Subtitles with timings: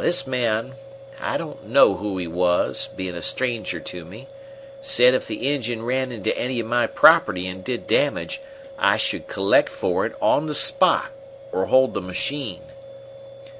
[0.00, 0.76] This man
[1.20, 4.28] I don't know who he was, being a stranger to me
[4.80, 8.38] said if the engine ran into any of my property and did damages
[8.78, 11.08] I should collect for it on the spot,
[11.50, 12.62] or hold the machine.